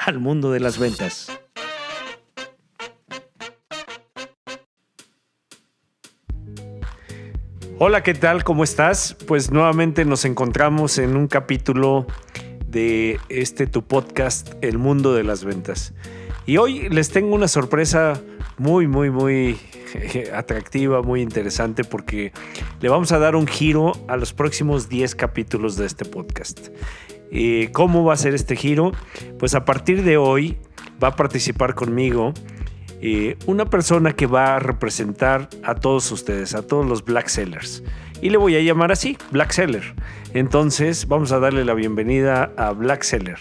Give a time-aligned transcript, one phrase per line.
[0.00, 1.30] al mundo de las ventas.
[7.78, 8.44] Hola, ¿qué tal?
[8.44, 9.16] ¿Cómo estás?
[9.26, 12.06] Pues nuevamente nos encontramos en un capítulo
[12.66, 15.94] de este tu podcast, El mundo de las ventas.
[16.46, 18.20] Y hoy les tengo una sorpresa
[18.58, 19.58] muy, muy, muy
[20.34, 22.32] atractiva, muy interesante porque
[22.80, 26.68] le vamos a dar un giro a los próximos 10 capítulos de este podcast.
[27.30, 28.92] ¿Y ¿Cómo va a ser este giro?
[29.38, 30.58] Pues a partir de hoy
[31.02, 32.34] va a participar conmigo
[33.00, 37.82] eh, una persona que va a representar a todos ustedes, a todos los Black Sellers.
[38.20, 39.94] Y le voy a llamar así, Black Seller.
[40.34, 43.38] Entonces vamos a darle la bienvenida a Black Seller.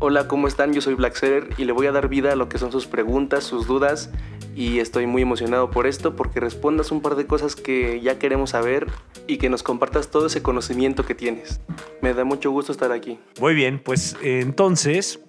[0.00, 0.72] Hola, ¿cómo están?
[0.72, 2.86] Yo soy Black Seller y le voy a dar vida a lo que son sus
[2.86, 4.10] preguntas, sus dudas
[4.56, 8.50] y estoy muy emocionado por esto porque respondas un par de cosas que ya queremos
[8.50, 8.86] saber
[9.26, 11.60] y que nos compartas todo ese conocimiento que tienes.
[12.02, 13.18] Me da mucho gusto estar aquí.
[13.40, 15.20] Muy bien, pues entonces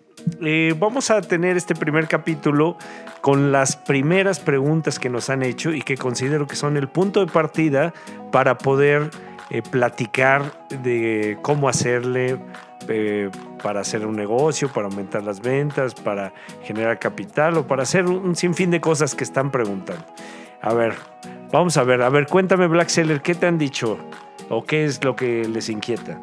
[0.41, 2.77] eh, vamos a tener este primer capítulo
[3.21, 7.25] con las primeras preguntas que nos han hecho y que considero que son el punto
[7.25, 7.93] de partida
[8.31, 9.11] para poder
[9.49, 12.39] eh, platicar de cómo hacerle
[12.87, 13.29] eh,
[13.61, 18.17] para hacer un negocio, para aumentar las ventas, para generar capital o para hacer un,
[18.17, 20.05] un sinfín de cosas que están preguntando.
[20.61, 20.95] A ver,
[21.51, 23.97] vamos a ver, a ver, cuéntame Black Seller, ¿qué te han dicho
[24.49, 26.19] o qué es lo que les inquieta?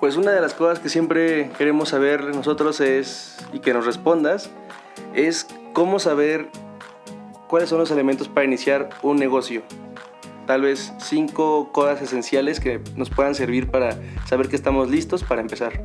[0.00, 4.50] Pues una de las cosas que siempre queremos saber nosotros es, y que nos respondas,
[5.14, 6.48] es cómo saber
[7.48, 9.62] cuáles son los elementos para iniciar un negocio.
[10.46, 15.40] Tal vez cinco cosas esenciales que nos puedan servir para saber que estamos listos para
[15.40, 15.82] empezar.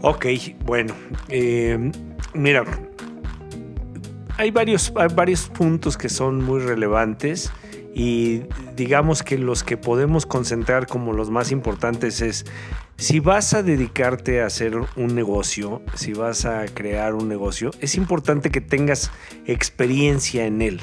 [0.00, 0.26] Ok,
[0.64, 0.94] bueno,
[1.28, 1.92] eh,
[2.34, 2.64] mira,
[4.42, 7.52] hay varios, hay varios puntos que son muy relevantes
[7.94, 8.40] y
[8.74, 12.44] digamos que los que podemos concentrar como los más importantes es
[12.96, 17.94] si vas a dedicarte a hacer un negocio, si vas a crear un negocio, es
[17.94, 19.12] importante que tengas
[19.46, 20.80] experiencia en él.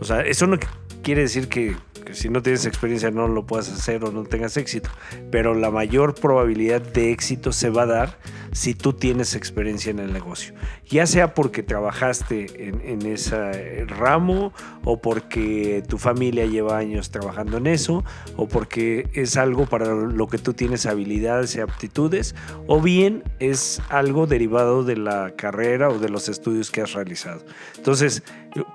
[0.00, 0.56] O sea, eso no
[1.02, 1.74] quiere decir que,
[2.06, 4.88] que si no tienes experiencia no lo puedas hacer o no tengas éxito,
[5.30, 8.18] pero la mayor probabilidad de éxito se va a dar
[8.52, 10.54] si tú tienes experiencia en el negocio.
[10.86, 14.54] Ya sea porque trabajaste en, en ese ramo
[14.86, 18.04] o porque tu familia lleva años trabajando en eso
[18.36, 22.36] o porque es algo para lo que tú tienes habilidades y aptitudes
[22.68, 27.44] o bien es algo derivado de la carrera o de los estudios que has realizado.
[27.76, 28.22] Entonces,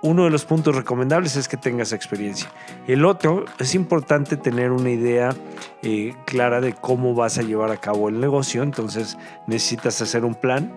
[0.02, 2.52] uno de los puntos recomendables es que tengas experiencia.
[2.88, 5.34] El otro, es importante tener una idea
[5.82, 8.64] eh, clara de cómo vas a llevar a cabo el negocio.
[8.64, 9.18] Entonces
[9.48, 10.74] necesitas hacer un plan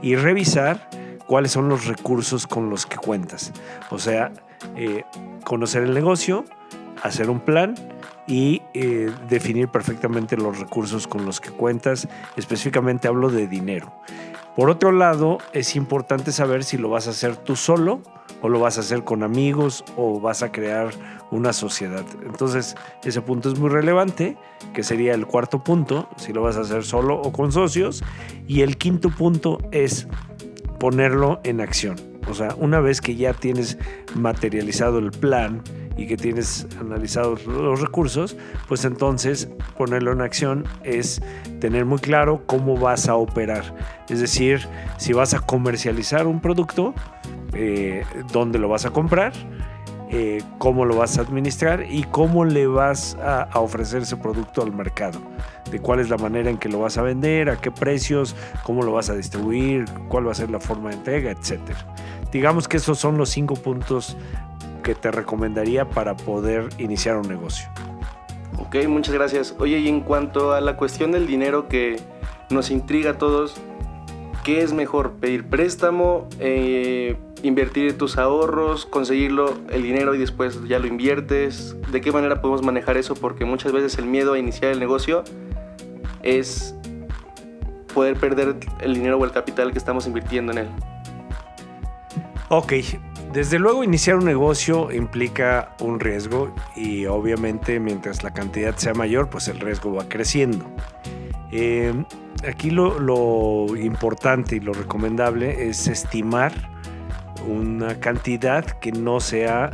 [0.00, 0.88] y revisar
[1.26, 3.52] cuáles son los recursos con los que cuentas.
[3.90, 4.32] O sea,
[4.76, 5.04] eh,
[5.44, 6.44] conocer el negocio,
[7.02, 7.74] hacer un plan
[8.26, 12.08] y eh, definir perfectamente los recursos con los que cuentas.
[12.36, 13.92] Específicamente hablo de dinero.
[14.54, 18.02] Por otro lado, es importante saber si lo vas a hacer tú solo
[18.42, 20.90] o lo vas a hacer con amigos o vas a crear
[21.30, 22.04] una sociedad.
[22.26, 24.36] Entonces, ese punto es muy relevante,
[24.74, 28.02] que sería el cuarto punto, si lo vas a hacer solo o con socios.
[28.46, 30.08] Y el quinto punto es
[30.78, 32.07] ponerlo en acción.
[32.28, 33.78] O sea, una vez que ya tienes
[34.14, 35.62] materializado el plan
[35.96, 38.36] y que tienes analizados los recursos,
[38.68, 41.20] pues entonces ponerlo en acción es
[41.60, 43.74] tener muy claro cómo vas a operar.
[44.08, 44.66] Es decir,
[44.98, 46.94] si vas a comercializar un producto,
[47.52, 49.32] eh, dónde lo vas a comprar,
[50.10, 54.62] eh, cómo lo vas a administrar y cómo le vas a, a, ofrecer ese producto
[54.62, 55.20] al mercado.
[55.70, 58.82] De cuál es la manera en que lo vas a vender, a qué precios, cómo
[58.82, 61.60] lo vas a distribuir, cuál va a ser la forma de entrega, etc.
[62.32, 64.16] Digamos que esos son los cinco puntos
[64.82, 67.68] que te recomendaría para poder iniciar un negocio.
[68.58, 69.54] Ok, muchas gracias.
[69.58, 72.00] Oye, y en cuanto a la cuestión del dinero que
[72.50, 73.56] nos intriga a todos,
[74.44, 75.12] ¿qué es mejor?
[75.12, 76.28] ¿Pedir préstamo?
[76.40, 81.76] Eh, invertir tus ahorros, conseguirlo el dinero y después ya lo inviertes.
[81.92, 83.14] ¿De qué manera podemos manejar eso?
[83.14, 85.24] Porque muchas veces el miedo a iniciar el negocio
[86.22, 86.74] es
[87.94, 90.68] poder perder el dinero o el capital que estamos invirtiendo en él.
[92.50, 92.72] Ok,
[93.32, 99.28] desde luego iniciar un negocio implica un riesgo y obviamente mientras la cantidad sea mayor,
[99.28, 100.64] pues el riesgo va creciendo.
[101.52, 101.92] Eh,
[102.48, 106.52] aquí lo, importante y lo recomendable es estimar
[107.46, 109.70] una cantidad que no sea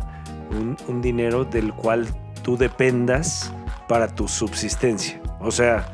[0.50, 2.08] un, un dinero del cual
[2.42, 3.52] tú dependas
[3.86, 5.20] para tu subsistencia.
[5.38, 5.86] O sea,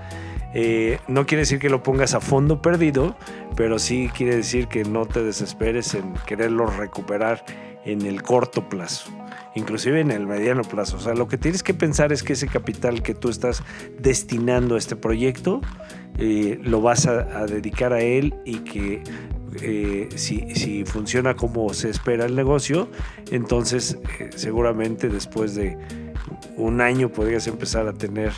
[0.55, 3.17] eh, no quiere decir que lo pongas a fondo perdido,
[3.57, 7.45] pero sí quiere decir que no te desesperes en quererlo recuperar
[7.85, 9.11] en el corto plazo,
[9.55, 10.97] inclusive en el mediano plazo.
[10.97, 13.63] O sea, lo que tienes que pensar es que ese capital que tú estás
[13.99, 15.61] destinando a este proyecto,
[16.19, 19.03] eh, lo vas a, dedicar a él y que
[19.63, 22.89] eh, si, si, funciona como se espera el negocio,
[23.31, 23.99] entonces
[24.35, 25.79] seguramente después de
[26.57, 28.33] un año podrías empezar a tener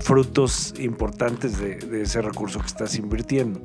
[0.00, 3.60] frutos importantes de, ese recurso que estás invirtiendo.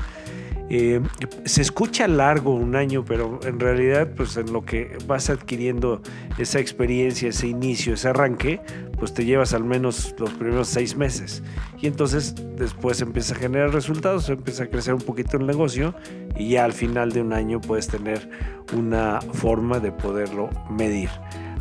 [0.69, 1.01] Eh,
[1.45, 6.01] se escucha largo un año, pero en realidad, pues en lo que vas adquiriendo
[6.37, 8.59] esa experiencia, ese inicio, ese arranque,
[8.97, 11.41] pues te llevas al menos los primeros seis meses.
[11.79, 15.95] Y entonces después empieza a generar resultados, empieza a crecer un poquito el negocio
[16.35, 18.29] y ya al final de un año puedes tener
[18.73, 21.09] una forma de poderlo medir.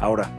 [0.00, 0.30] Ahora,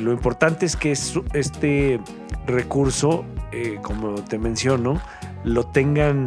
[0.00, 2.00] lo importante es que este
[2.46, 5.00] recurso eh, como te menciono,
[5.44, 6.26] lo tengan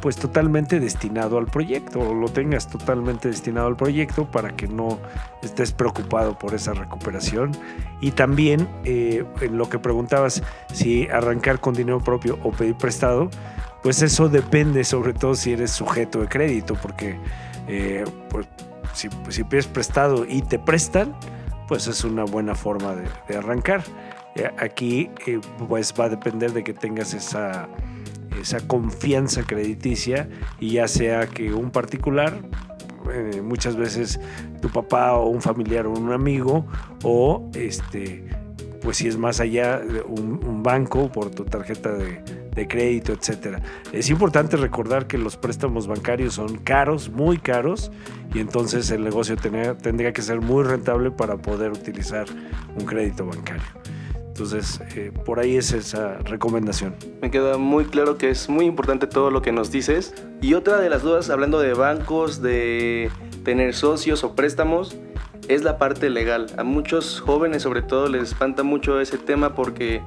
[0.00, 4.98] pues totalmente destinado al proyecto o lo tengas totalmente destinado al proyecto para que no
[5.42, 7.52] estés preocupado por esa recuperación.
[8.00, 10.42] Y también eh, en lo que preguntabas
[10.72, 13.30] si arrancar con dinero propio o pedir prestado
[13.82, 17.18] pues eso depende sobre todo si eres sujeto de crédito porque
[17.66, 18.46] eh, pues,
[18.92, 21.14] si, si, pides prestado y te prestan
[21.66, 23.82] pues es una buena forma de arrancar.
[23.82, 24.09] eh,
[24.58, 27.68] aquí eh, pues va a depender de que tengas esa,
[28.40, 30.28] esa confianza crediticia
[30.58, 32.38] y ya sea que un particular,
[33.12, 34.20] eh, muchas veces
[34.60, 36.66] tu papá o un familiar o un amigo
[37.02, 38.24] o este
[38.82, 42.22] pues si es más allá un, un banco por tu tarjeta de,
[42.54, 43.60] de crédito, etcétera.
[43.92, 47.90] Es importante recordar que los préstamos bancarios son caros, muy caros,
[48.34, 52.26] y entonces el negocio tendría que ser muy rentable para poder utilizar
[52.78, 53.64] un crédito bancario.
[54.40, 56.94] Entonces, eh, por ahí es esa recomendación.
[57.20, 60.14] Me queda muy claro que es muy importante todo lo que nos dices.
[60.40, 63.10] Y otra de las dudas, hablando de bancos, de
[63.44, 64.96] tener socios o préstamos,
[65.48, 66.46] es la parte legal.
[66.56, 70.00] A muchos jóvenes sobre todo les espanta mucho ese tema porque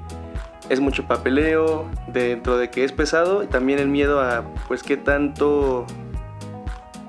[0.68, 4.98] es mucho papeleo, dentro de que es pesado, y también el miedo a pues qué
[4.98, 5.86] tanto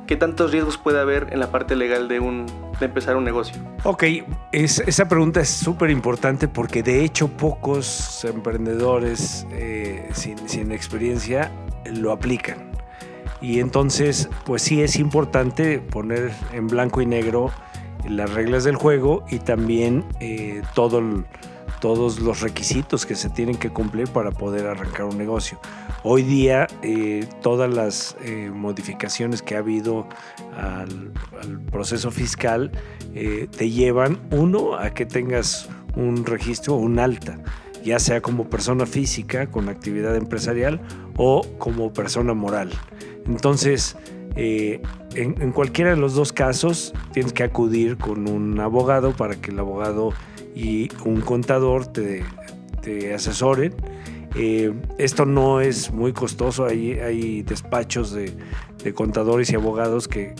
[0.06, 2.44] qué tantos riesgos puede haber en la parte legal de un
[2.78, 3.60] de empezar un negocio?
[3.84, 4.04] Ok,
[4.52, 11.50] esa pregunta es súper importante porque de hecho pocos emprendedores eh, sin, experiencia
[11.84, 12.72] lo aplican.
[13.40, 17.50] Y entonces, pues sí es importante poner en blanco y negro
[18.08, 21.02] las reglas del juego y también eh, todo
[21.80, 25.60] todos los requisitos que se tienen que cumplir para poder arrancar un negocio.
[26.06, 30.06] Hoy día eh, todas las eh, modificaciones que ha habido
[30.54, 31.14] al,
[31.72, 32.70] proceso fiscal
[33.14, 35.66] eh, te llevan, uno, a que tengas
[35.96, 37.38] un registro, un alta,
[37.82, 40.82] ya sea como persona física con actividad empresarial
[41.16, 42.70] o como persona moral.
[43.24, 43.96] Entonces,
[44.36, 49.58] en, cualquiera de los dos casos tienes que acudir con un abogado para que el
[49.58, 50.12] abogado
[50.54, 52.24] y un contador te
[53.14, 53.74] asesoren
[54.34, 58.32] eh, esto no es muy costoso, hay, hay despachos de,
[58.94, 60.34] contadores y abogados que,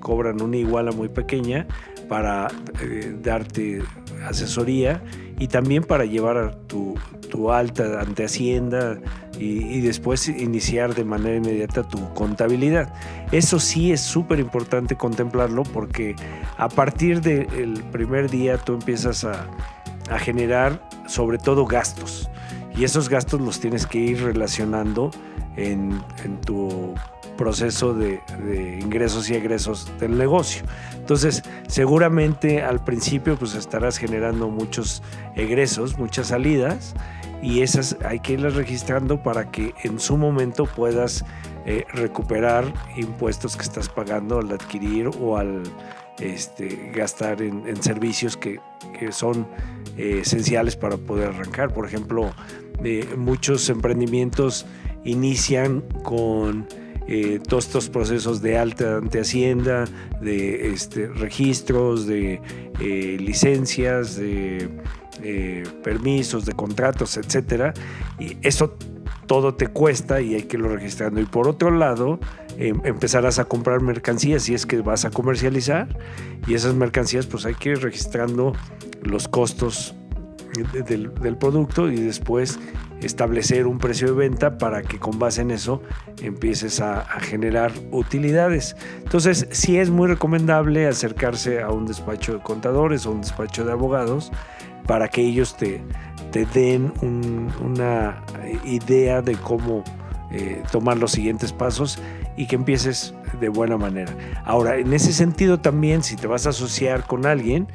[0.00, 1.66] cobran una iguala muy pequeña
[2.08, 2.48] para
[2.82, 3.82] eh, darte
[4.26, 5.02] asesoría
[5.38, 6.94] y también para llevar tu,
[7.30, 8.98] tu alta ante Hacienda
[9.38, 12.92] y, después iniciar de manera inmediata tu contabilidad.
[13.32, 16.14] Eso sí es súper importante contemplarlo porque
[16.58, 19.46] a partir del primer día tú empiezas a,
[20.10, 22.28] a generar sobre todo gastos
[22.80, 25.10] y esos gastos los tienes que ir relacionando
[25.54, 26.00] en,
[26.46, 26.94] tu
[27.36, 28.22] proceso de,
[28.80, 30.62] ingresos y egresos del negocio.
[30.94, 35.02] Entonces, seguramente al principio pues estarás generando muchos
[35.36, 36.94] egresos, muchas salidas
[37.42, 41.22] y esas hay que irlas registrando para que en su momento puedas
[41.66, 42.64] eh, recuperar
[42.96, 45.64] impuestos que estás pagando al adquirir o al
[46.20, 48.60] este, gastar en, servicios que,
[49.10, 49.46] son
[49.96, 51.72] eh, esenciales para poder arrancar.
[51.72, 52.30] Por ejemplo,
[53.16, 54.66] muchos emprendimientos
[55.04, 56.66] inician con
[57.08, 59.84] eh, todos estos procesos de alta ante Hacienda,
[60.20, 62.40] de este, registros, de
[62.80, 64.68] eh, licencias, de
[65.82, 67.74] permisos, de contratos, etcétera.
[68.18, 68.76] Y eso
[69.30, 71.20] todo te cuesta y hay que irlo registrando.
[71.20, 72.18] Y por otro lado,
[72.58, 75.86] em, empezarás a comprar mercancías si es que vas a comercializar
[76.48, 78.54] y esas mercancías pues hay que ir registrando
[79.02, 79.94] los costos
[80.72, 82.58] del, producto y después
[83.00, 85.82] establecer un precio de venta para que con base en eso
[86.22, 88.76] empieces a, generar utilidades.
[88.98, 93.72] Entonces, sí es muy recomendable acercarse a un despacho de contadores o un despacho de
[93.72, 94.30] abogados
[94.86, 95.82] para que ellos te,
[96.54, 98.22] den un, una
[98.64, 99.84] idea de cómo
[100.32, 101.98] eh, tomar los siguientes pasos
[102.36, 104.12] y que empieces de buena manera.
[104.44, 107.66] Ahora, en ese sentido también, si te vas a asociar con alguien,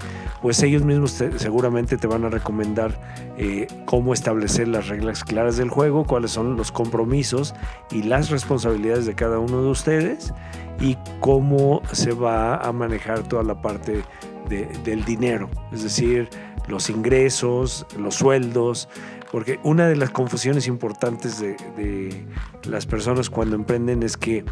[0.42, 3.00] pues ellos mismos te, seguramente te van a recomendar
[3.38, 7.54] eh, cómo establecer las reglas claras del juego, cuáles son los compromisos
[7.92, 10.34] y las responsabilidades de cada uno de ustedes
[10.80, 14.04] y cómo se va a manejar toda la parte
[14.50, 16.30] de, del dinero, es decir,
[16.68, 18.90] los ingresos, los sueldos,
[19.32, 22.26] porque una de las confusiones importantes de,
[22.64, 24.46] las personas cuando emprenden es que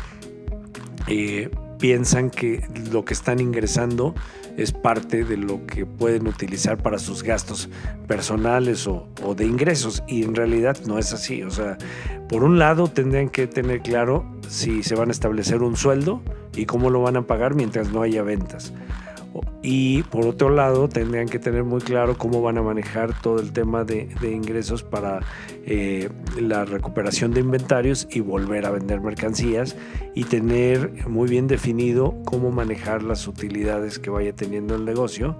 [1.07, 4.13] eh, piensan que lo que están ingresando
[4.57, 7.69] es parte de lo que pueden utilizar para sus gastos
[8.07, 11.43] personales o, o, de ingresos y en realidad no es así.
[11.43, 11.77] O sea,
[12.29, 16.21] por un lado tendrían que tener claro si se van a establecer un sueldo
[16.55, 18.73] y cómo lo van a pagar mientras no haya ventas.
[19.61, 23.53] Y por otro lado, tendrían que tener muy claro cómo van a manejar todo el
[23.53, 25.21] tema de, de ingresos para
[25.65, 26.09] eh,
[26.39, 29.75] la recuperación de inventarios y volver a vender mercancías
[30.13, 35.37] y tener muy bien definido cómo manejar las utilidades que vaya teniendo el negocio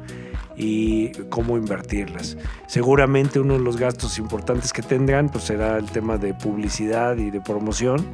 [0.55, 2.37] y cómo invertirlas.
[2.67, 7.31] Seguramente uno de los gastos importantes que tendrán pues será el tema de publicidad y
[7.31, 8.05] de promoción,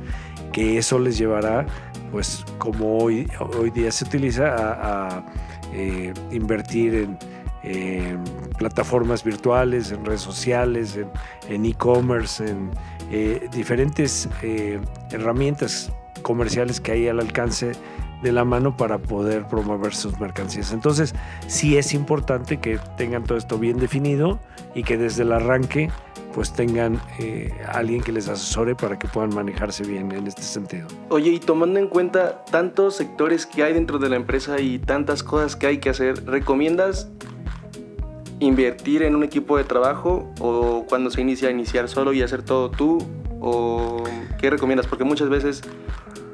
[0.52, 1.66] que eso les llevará,
[2.12, 5.26] pues como hoy, hoy día se utiliza, a, a
[5.74, 7.18] eh, invertir en,
[8.58, 10.98] plataformas virtuales, en redes sociales,
[11.50, 12.72] en e-commerce, en, en
[13.12, 14.80] eh, diferentes eh,
[15.12, 17.72] herramientas comerciales que hay al alcance
[18.22, 20.74] de la mano para poder promover sus mercancías.
[20.74, 21.16] Entonces,
[21.48, 24.40] sí es importante que tengan todo esto bien definido
[24.76, 25.90] y que desde el arranque
[26.34, 30.88] pues tengan eh, alguien que les asesore para que puedan manejarse bien en este sentido.
[31.10, 35.24] Oye, y tomando en cuenta tantos sectores que hay dentro de la empresa y tantas
[35.24, 37.10] cosas que hay que hacer, ¿recomiendas
[38.40, 42.70] invertir en un equipo de trabajo o cuando se inicia iniciar solo y hacer todo
[42.70, 43.00] tú?
[43.42, 44.04] ¿O
[44.40, 44.88] qué recomiendas?
[44.88, 45.62] Porque muchas veces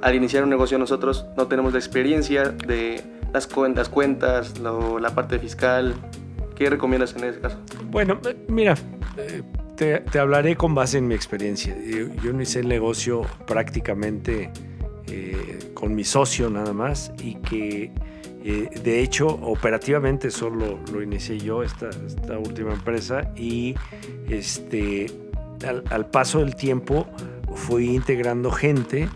[0.01, 5.13] al iniciar un negocio nosotros no tenemos la experiencia de las cuentas, cuentas, lo, la
[5.15, 5.95] parte fiscal.
[6.55, 7.57] ¿Qué recomiendas en ese caso?
[7.91, 8.75] Bueno, mira,
[9.17, 9.43] eh,
[9.75, 11.75] te, hablaré con base en mi experiencia.
[11.75, 14.51] Yo, yo inicié el negocio prácticamente
[15.07, 17.91] eh, con mi socio nada más y que
[18.47, 21.89] eh, de hecho operativamente solo lo inicié yo, esta,
[22.37, 23.73] última empresa, y
[24.29, 25.07] este,
[25.89, 27.07] al, paso del tiempo
[27.55, 29.09] fui integrando gente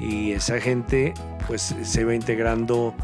[0.00, 1.14] y esa gente
[1.46, 2.94] pues se va integrando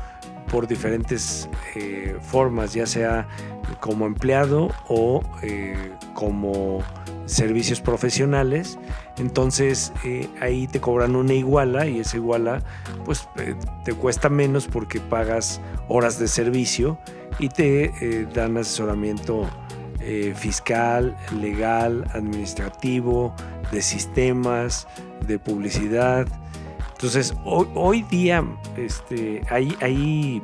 [0.51, 3.29] por diferentes eh, formas, ya sea
[3.81, 6.83] como empleado o eh, como
[7.27, 8.79] servicios profesionales.
[9.19, 12.63] Entonces eh, ahí te cobran una iguala y esa iguala
[13.05, 16.99] pues eh, te cuesta menos porque pagas horas de servicio
[17.39, 19.49] y te dan asesoramiento
[20.35, 23.35] fiscal, legal, administrativo,
[23.71, 24.89] de sistemas,
[25.27, 26.27] de publicidad.
[26.93, 28.45] Entonces, hoy, día
[28.77, 30.43] este, hay, hay,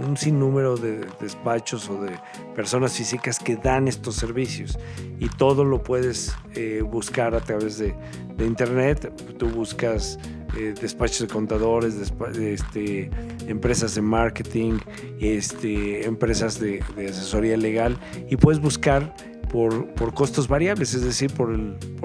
[0.00, 2.12] un sinnúmero de despachos o de
[2.54, 4.78] personas físicas que dan estos servicios.
[5.18, 7.94] Y todo lo puedes eh, buscar a través de,
[8.38, 9.12] internet.
[9.38, 10.18] Tú buscas
[10.56, 11.94] eh, despachos de contadores,
[12.38, 13.10] este,
[13.46, 14.78] empresas de marketing,
[15.20, 17.98] este, empresas de, asesoría legal.
[18.28, 19.14] Y puedes buscar
[19.50, 21.50] por, costos variables, es decir, por,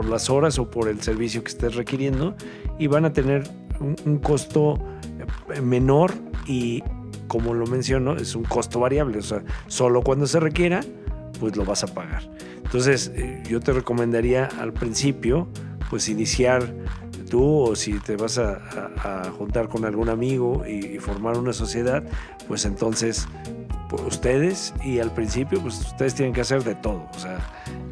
[0.05, 2.35] las horas o por el servicio que estés requiriendo.
[2.79, 3.43] Y van a tener
[3.79, 4.79] un, un costo
[5.61, 6.13] menor
[6.47, 6.81] y
[7.31, 10.81] como lo menciono, es un costo variable, o sea, solo cuando se requiera,
[11.39, 12.29] pues lo vas a pagar.
[12.57, 15.47] Entonces, eh, yo te recomendaría al principio,
[15.89, 16.73] pues iniciar
[17.29, 22.03] tú o si te vas a, juntar con algún amigo y, y, formar una sociedad,
[22.49, 23.29] pues entonces
[23.89, 27.39] pues ustedes y al principio, pues ustedes tienen que hacer de todo, o sea,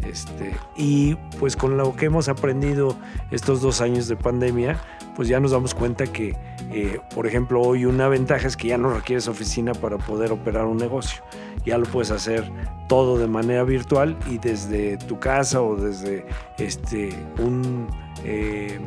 [0.05, 2.93] este, y pues con lo que hemos aprendido
[3.31, 4.81] estos dos años de pandemia,
[5.15, 6.35] pues ya nos damos cuenta que,
[6.71, 10.65] eh, por ejemplo, hoy una ventaja es que ya no requieres oficina para poder operar
[10.65, 11.23] un negocio.
[11.65, 12.49] Ya lo puedes hacer
[12.87, 16.25] todo de manera virtual y desde tu casa o desde
[16.57, 17.09] este,
[17.39, 17.87] un
[18.23, 18.79] eh,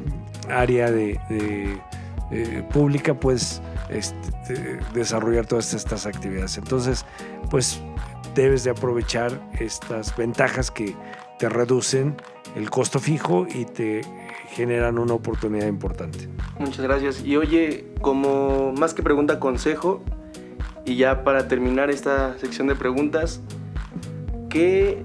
[0.49, 1.19] área de,
[2.31, 6.57] eh, pública, pues este, desarrollar todas estas actividades.
[6.59, 7.05] Entonces,
[7.51, 7.81] pues
[8.35, 10.97] debes de aprovechar estas ventajas que
[11.39, 12.17] te reducen
[12.55, 14.03] el costo fijo y te
[14.53, 16.29] generan una oportunidad importante.
[16.59, 17.25] Muchas gracias.
[17.25, 20.03] Y oye, como más que pregunta, consejo,
[20.85, 23.41] y ya para terminar esta sección de preguntas,
[24.51, 25.03] ¿qué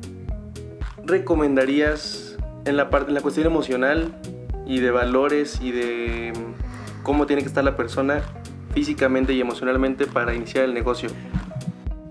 [1.04, 4.14] recomendarías en la, parte, en la cuestión emocional
[4.66, 6.34] y de valores y de
[7.04, 8.22] cómo tiene que estar la persona
[8.74, 11.10] físicamente y emocionalmente para iniciar el negocio?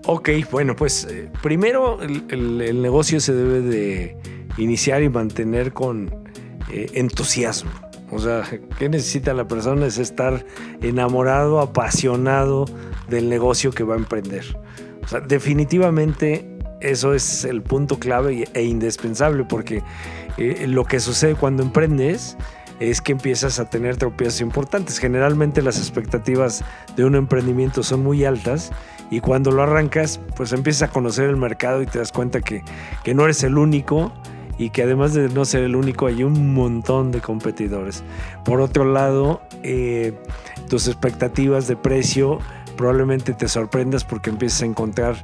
[0.09, 4.17] Ok, bueno, pues eh, primero el, negocio se debe de
[4.57, 6.26] iniciar y mantener con
[6.69, 7.71] eh, entusiasmo.
[8.11, 8.43] O sea,
[8.79, 9.85] ¿qué necesita la persona?
[9.85, 10.45] Es estar
[10.81, 12.65] enamorado, apasionado
[13.09, 14.45] del negocio que va a emprender.
[15.03, 19.83] O sea, definitivamente eso es el punto clave e indispensable porque
[20.37, 22.37] eh, lo que sucede cuando emprendes
[22.79, 24.99] es que empiezas a tener tropiezos importantes.
[24.99, 26.63] Generalmente las expectativas
[26.95, 28.71] de un emprendimiento son muy altas
[29.09, 32.63] y cuando lo arrancas, pues empiezas a conocer el mercado y te das cuenta que,
[33.03, 34.13] que no eres el único
[34.57, 38.03] y que además de no ser el único hay un montón de competidores.
[38.43, 40.13] Por otro lado, eh,
[40.69, 42.39] tus expectativas de precio
[42.75, 45.15] probablemente te sorprendas porque empiezas a encontrar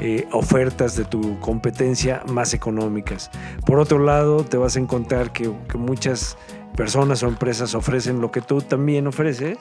[0.00, 3.30] eh, ofertas de tu competencia más económicas.
[3.64, 6.36] Por otro lado, te vas a encontrar que, que muchas
[6.76, 9.58] personas o empresas ofrecen lo que tú también ofreces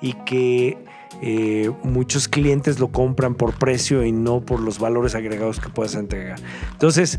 [0.00, 0.78] y que
[1.22, 5.94] eh, muchos clientes lo compran por precio y no por los valores agregados que puedas
[5.94, 6.38] entregar.
[6.72, 7.18] Entonces,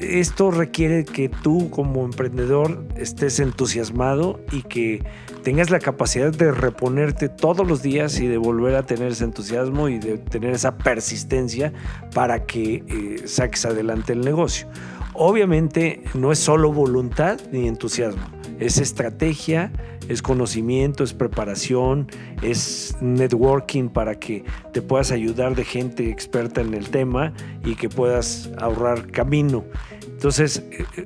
[0.00, 5.04] esto requiere que tú como emprendedor estés entusiasmado y que
[5.42, 9.88] tengas la capacidad de reponerte todos los días y de volver a tener ese entusiasmo
[9.88, 11.72] y de tener esa persistencia
[12.12, 14.66] para que eh, saques adelante el negocio.
[15.12, 18.24] Obviamente no es solo voluntad ni entusiasmo,
[18.58, 19.70] es estrategia,
[20.08, 22.08] es conocimiento, es preparación,
[22.42, 27.32] es networking para que te puedas ayudar de gente experta en el tema
[27.64, 29.64] y que puedas ahorrar camino.
[30.06, 30.64] Entonces,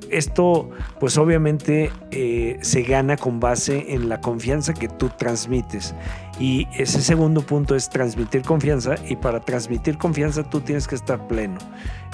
[0.09, 5.93] esto pues obviamente eh, se gana con base en la confianza que tú transmites.
[6.39, 11.27] Y ese segundo punto es transmitir confianza y para transmitir confianza tú tienes que estar
[11.27, 11.57] pleno.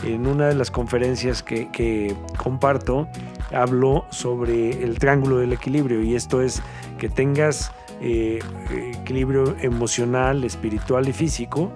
[0.03, 3.07] En una de las conferencias que, comparto
[3.53, 6.63] hablo sobre el triángulo del equilibrio y esto es
[6.97, 8.39] que tengas eh,
[8.99, 11.71] equilibrio emocional, espiritual y físico,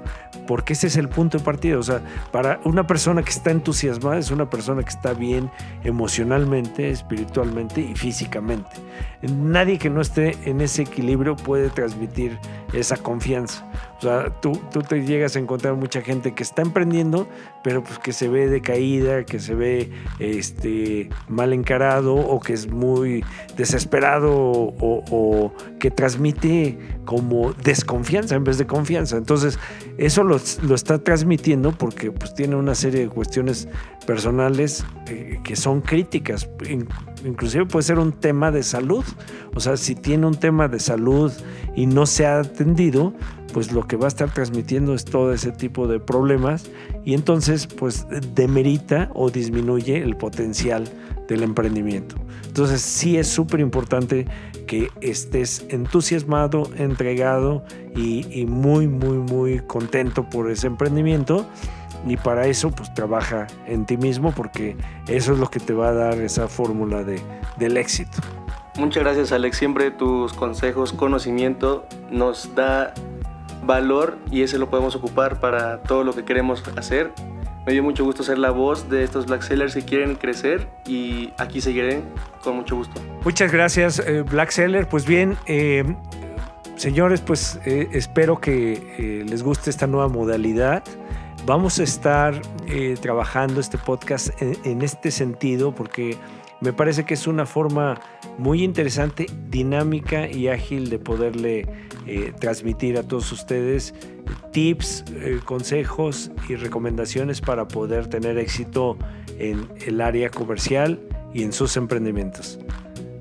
[0.48, 1.78] porque ese es el punto de partida.
[1.78, 5.52] O sea, para una persona que está entusiasmada es una persona que está bien
[5.84, 8.72] emocionalmente, espiritualmente y físicamente.
[9.22, 12.38] Nadie que no esté en ese equilibrio puede transmitir
[12.74, 13.66] esa confianza.
[13.98, 17.28] O sea, tú, tú te llegas a encontrar mucha gente que está emprendiendo,
[17.64, 22.72] pero pues que se ve decaída, que se ve este, mal encarado o que es
[22.72, 23.26] muy
[23.58, 29.18] desesperado o, que transmite como desconfianza en vez de confianza.
[29.18, 29.60] Entonces,
[29.98, 33.68] eso lo, lo está transmitiendo porque pues tiene una serie de cuestiones
[34.10, 36.50] personales eh, que son críticas.
[37.24, 38.89] inclusive puede ser un tema de salud.
[39.56, 41.32] O sea, si tiene un tema de salud
[41.76, 43.14] y no se ha atendido,
[43.54, 46.70] pues lo que va a estar transmitiendo es todo ese tipo de problemas
[47.04, 50.88] y entonces pues demerita o disminuye el potencial
[51.28, 52.16] del emprendimiento.
[52.48, 54.26] Entonces sí es súper importante
[54.68, 57.64] que estés entusiasmado, entregado
[57.96, 61.46] y, y muy, muy, muy contento por ese emprendimiento
[62.08, 64.76] y para eso pues trabaja en ti mismo porque
[65.08, 67.22] eso es lo que te va a dar esa fórmula de,
[67.58, 68.18] del éxito.
[68.80, 72.94] Muchas gracias Alex, siempre tus consejos, conocimiento nos da
[73.62, 77.12] valor y ese lo podemos ocupar para todo lo que queremos hacer.
[77.66, 81.34] Me dio mucho gusto ser la voz de estos Black Sellers que quieren crecer y
[81.38, 82.02] aquí seguiré
[82.42, 83.02] con mucho gusto.
[83.26, 84.88] Muchas gracias eh, Black Seller.
[84.88, 85.84] Pues bien, eh,
[86.78, 90.84] señores, pues eh, espero que les guste esta nueva modalidad.
[91.46, 92.42] Vamos a estar
[93.02, 96.18] trabajando este podcast en, este sentido porque
[96.62, 98.00] me parece que es una forma
[98.38, 101.68] muy interesante, dinámica y ágil de poderle
[102.06, 103.94] eh, transmitir a todos ustedes
[104.52, 108.98] tips, eh, consejos y recomendaciones para poder tener éxito
[109.38, 111.00] en el área comercial
[111.34, 112.60] y en sus emprendimientos.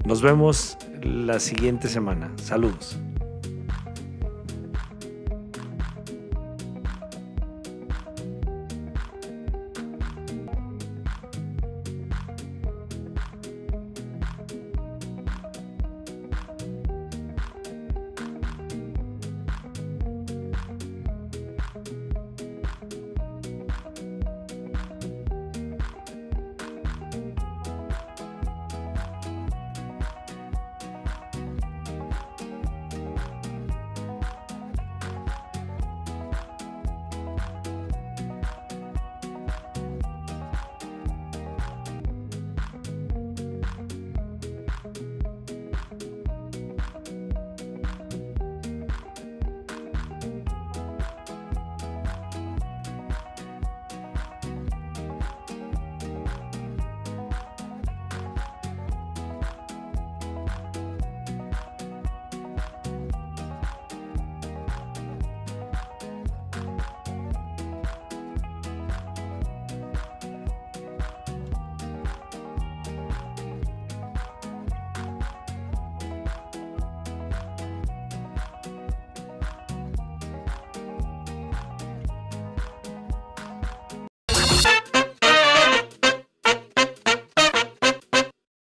[0.05, 2.33] Nos vemos la siguiente semana.
[2.37, 2.99] Saludos.